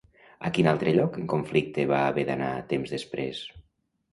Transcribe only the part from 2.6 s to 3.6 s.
temps després?